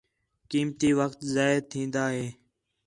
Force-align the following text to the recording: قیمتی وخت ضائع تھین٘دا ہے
قیمتی 0.49 0.89
وخت 0.99 1.19
ضائع 1.33 1.61
تھین٘دا 1.69 2.05
ہے 2.15 2.27